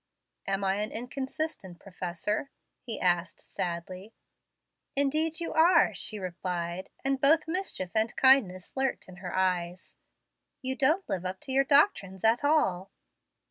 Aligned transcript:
"Am 0.47 0.63
I 0.63 0.77
an 0.77 0.91
inconsistent 0.91 1.79
professor?" 1.79 2.49
he 2.81 2.99
asked 2.99 3.39
sadly. 3.39 4.15
"Indeed 4.95 5.39
you 5.39 5.53
are," 5.53 5.93
she 5.93 6.17
replied; 6.17 6.89
and 7.05 7.21
both 7.21 7.41
mischief 7.47 7.91
and 7.93 8.15
kindness 8.15 8.75
lurked 8.75 9.07
in 9.07 9.17
her 9.17 9.35
eyes. 9.35 9.97
"You 10.63 10.75
don't 10.75 11.07
live 11.07 11.23
up 11.23 11.39
to 11.41 11.51
your 11.51 11.65
doctrines 11.65 12.23
at 12.23 12.43
all." 12.43 12.89